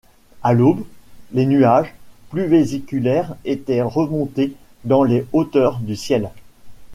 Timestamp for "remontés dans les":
3.83-5.27